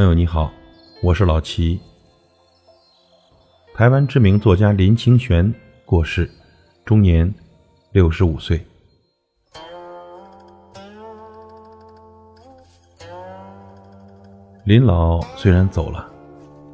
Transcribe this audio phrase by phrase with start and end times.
[0.00, 0.50] 朋友你好，
[1.02, 1.78] 我是老齐。
[3.74, 5.54] 台湾知名作家林清玄
[5.84, 6.26] 过世，
[6.86, 7.30] 终年
[7.92, 8.64] 六十五岁。
[14.64, 16.10] 林老虽然走了，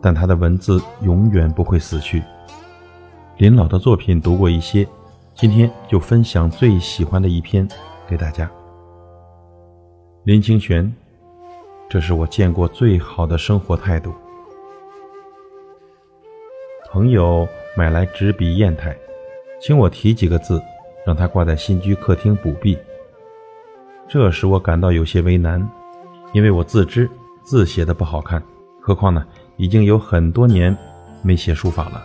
[0.00, 2.22] 但他的文字永远不会死去。
[3.38, 4.86] 林老的作品读过一些，
[5.34, 7.66] 今天就分享最喜欢的一篇
[8.06, 8.48] 给大家。
[10.22, 10.94] 林清玄，
[11.88, 14.12] 这是我见过最好的生活态度。
[16.90, 18.96] 朋友买来纸笔砚台，
[19.60, 20.60] 请我提几个字，
[21.06, 22.76] 让他挂在新居客厅补壁。
[24.08, 25.64] 这使我感到有些为难，
[26.32, 27.08] 因为我自知
[27.44, 28.42] 字写的不好看，
[28.80, 29.24] 何况呢，
[29.56, 30.76] 已经有很多年
[31.22, 32.04] 没写书法了。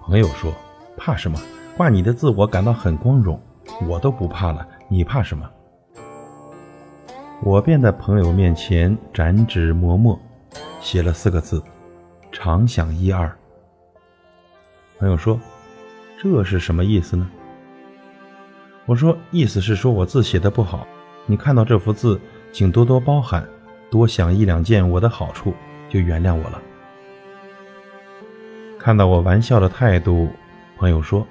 [0.00, 0.52] 朋友说
[0.96, 1.38] ：“怕什么？
[1.76, 3.40] 挂你的字，我感到很光荣，
[3.88, 5.50] 我都不怕了，你怕什么？”
[7.42, 10.18] 我便在朋友面前展纸磨墨，
[10.80, 11.62] 写了四个字
[12.32, 13.30] ：“常想一二。”
[14.98, 15.38] 朋友说
[16.18, 17.30] ：“这是什么意思呢？”
[18.86, 20.86] 我说：“意思是说我字写的不好，
[21.26, 22.18] 你看到这幅字，
[22.52, 23.46] 请多多包涵，
[23.90, 25.52] 多想一两件我的好处，
[25.90, 26.60] 就原谅我了。”
[28.80, 30.30] 看到我玩笑的态度，
[30.78, 31.24] 朋友说：“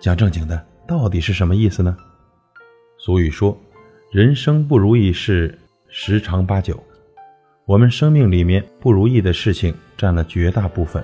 [0.00, 1.94] 讲正经的，到底是什么意思呢？”
[2.98, 3.56] 俗语说。
[4.14, 6.80] 人生不如意事十常八九，
[7.64, 11.02] 我们生命里面不如意的事情占了绝大部分，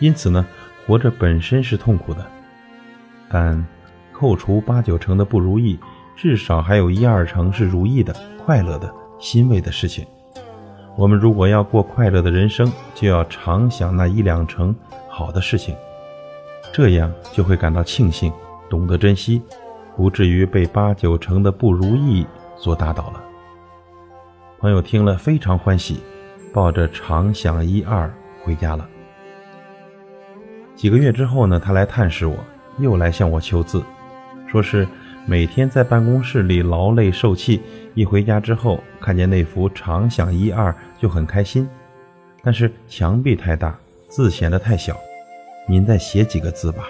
[0.00, 0.44] 因此呢，
[0.84, 2.26] 活着本身是痛苦的。
[3.28, 3.64] 但
[4.12, 5.78] 扣除八九成的不如意，
[6.16, 8.12] 至少还有一二成是如意的、
[8.44, 10.04] 快乐的、欣慰的事情。
[10.96, 14.74] 我们如果要过快乐的人生，就要常想那一两成
[15.08, 15.76] 好的事情，
[16.72, 18.32] 这样就会感到庆幸，
[18.68, 19.40] 懂得珍惜，
[19.96, 22.26] 不至于被八九成的不如意。
[22.60, 23.24] 所打倒了。
[24.58, 26.00] 朋友听了非常欢喜，
[26.52, 28.12] 抱着长想一二
[28.44, 28.86] 回家了。
[30.76, 32.36] 几个月之后呢，他来探视我，
[32.78, 33.82] 又来向我求字，
[34.46, 34.86] 说是
[35.26, 37.62] 每天在办公室里劳累受气，
[37.94, 41.66] 一回家之后看见那幅长想一二就很开心，
[42.42, 43.74] 但是墙壁太大，
[44.08, 44.94] 字显得太小，
[45.66, 46.84] 您再写几个字吧。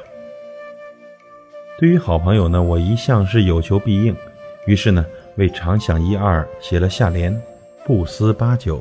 [1.79, 4.17] 对于好朋友呢，我一向是有求必应，
[4.67, 5.07] 于是呢。
[5.41, 7.35] 为常想一二写了下联，
[7.87, 8.79] 不思八九，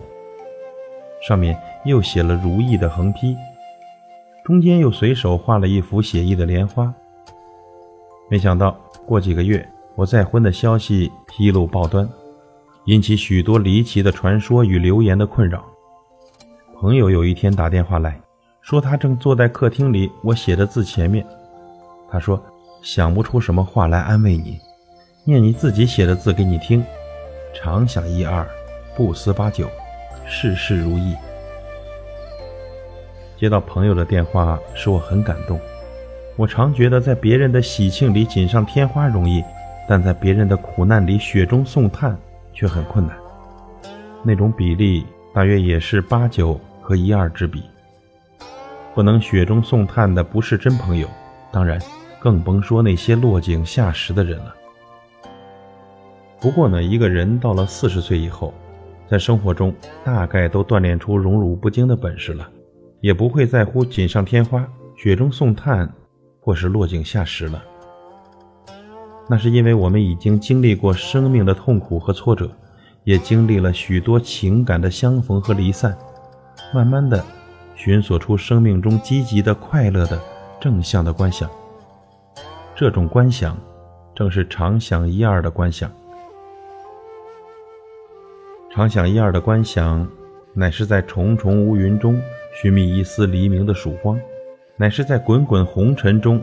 [1.25, 3.33] 上面又写了如意的横批，
[4.43, 6.93] 中间又随手画了一幅写意的莲花。
[8.29, 9.65] 没想到过几个月，
[9.95, 12.07] 我再婚的消息披露报端，
[12.87, 15.63] 引起许多离奇的传说与流言的困扰。
[16.77, 18.19] 朋友有一天打电话来
[18.59, 21.25] 说，他正坐在客厅里我写的字前面，
[22.11, 22.37] 他说
[22.81, 24.59] 想不出什么话来安慰你。
[25.29, 26.83] 念你自己写的字给你听，
[27.53, 28.43] 常想一二，
[28.95, 29.69] 不思八九，
[30.27, 31.15] 事事如意。
[33.37, 35.59] 接到朋友的电话，使我很感动。
[36.35, 39.43] 我常觉得在别人的喜庆里锦上添花容易，
[39.87, 42.17] 但在别人的苦难里雪中送炭
[42.51, 43.15] 却很困难。
[44.23, 47.63] 那种比例大约也是八九和一二之比。
[48.95, 51.07] 不能雪中送炭的不是真朋友，
[51.51, 51.79] 当然
[52.19, 54.55] 更甭说那些落井下石的人了。
[56.41, 58.53] 不过呢，一个人到了四十岁以后，
[59.09, 59.73] 在生活中
[60.05, 62.49] 大概都锻炼出荣辱不惊的本事了，
[63.01, 65.91] 也不会在乎锦上添花、雪中送炭，
[66.39, 67.61] 或是落井下石了。
[69.29, 72.49] 那是因为我们已经经历过生命的痛苦和挫折，
[73.03, 75.97] 也经历了许多情感的相逢和离散，
[76.73, 77.21] 慢慢的
[77.75, 80.17] 寻索出生命中积极的、快乐的、
[80.59, 81.49] 正向的观想。
[82.75, 83.57] 这种观想，
[84.15, 85.91] 正是常想一二的观想。
[88.71, 90.07] 常想一二的观想，
[90.53, 92.21] 乃是在重重乌云中
[92.61, 94.19] 寻觅一丝黎明的曙光，
[94.77, 96.39] 乃是在滚滚红尘中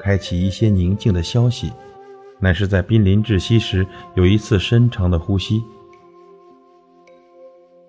[0.00, 1.72] 开启一些宁静的消息，
[2.38, 3.84] 乃是在濒临窒息时
[4.14, 5.62] 有一次深长的呼吸。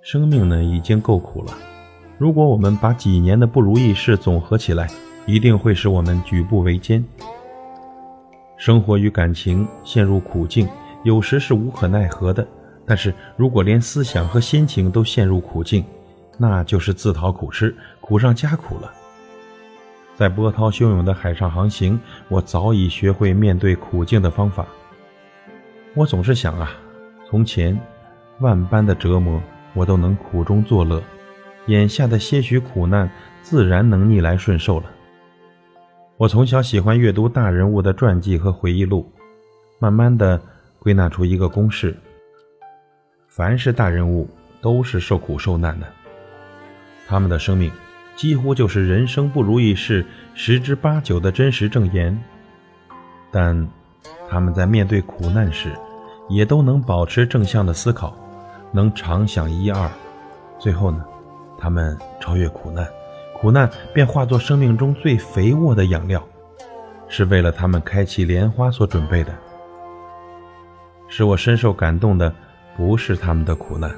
[0.01, 1.53] 生命呢，已经够苦了，
[2.17, 4.89] 如果我们把几年的不如意事总合起来，
[5.27, 7.05] 一定会使我们举步维艰。
[8.57, 10.67] 生活与感情陷入苦境，
[11.03, 12.47] 有时是无可奈何的。
[12.85, 15.83] 但是如果连思想和心情都陷入苦境，
[16.37, 18.91] 那就是自讨苦吃，苦上加苦了。
[20.15, 21.99] 在波涛汹涌的海上航行，
[22.29, 24.65] 我早已学会面对苦境的方法。
[25.93, 26.71] 我总是想啊，
[27.27, 27.77] 从前
[28.39, 29.41] 万般的折磨，
[29.73, 31.01] 我都能苦中作乐，
[31.67, 33.09] 眼下的些许苦难，
[33.41, 34.85] 自然能逆来顺受了。
[36.17, 39.11] 我从小喜欢阅读大人物的传记和回忆录，
[39.79, 40.41] 慢慢的
[40.79, 41.93] 归纳出一个公式。
[43.35, 44.29] 凡是大人物，
[44.61, 45.85] 都是受苦受难的，
[47.05, 47.69] 他们的生命
[48.15, 52.17] 几乎就是人生不如意事十之八九的真实证言。
[53.29, 53.67] 但
[54.29, 55.69] 他们在面对苦难时，
[56.29, 58.15] 也都能保持正向的思考，
[58.71, 59.91] 能常想一二，
[60.57, 61.03] 最后呢，
[61.59, 62.87] 他们超越苦难，
[63.33, 66.25] 苦难便化作生命中最肥沃的养料，
[67.09, 69.35] 是为了他们开启莲花所准备的。
[71.09, 72.33] 使我深受感动的，
[72.75, 73.95] 不是他们的苦难，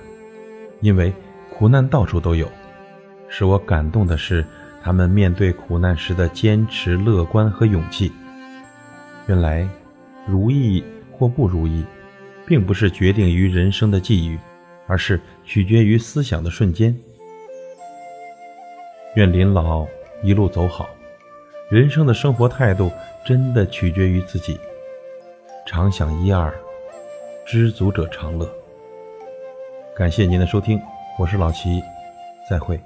[0.82, 1.12] 因为
[1.50, 2.46] 苦难到处都有；
[3.28, 4.46] 使我感动的是，
[4.84, 8.12] 他们面对苦难时的坚持、乐观和勇气。
[9.28, 9.68] 原来，
[10.28, 11.84] 如意或不如意，
[12.46, 14.38] 并不是决定于人生的际遇，
[14.86, 16.96] 而是取决于思想的瞬间。
[19.16, 19.88] 愿林老
[20.22, 20.88] 一路走好，
[21.72, 22.92] 人生的生活态度
[23.26, 24.60] 真的取决于自己。
[25.66, 26.54] 常想一二。
[27.50, 28.57] 知足者常乐。
[29.98, 30.80] 感谢您的收听，
[31.18, 31.84] 我是老齐，
[32.48, 32.80] 再会。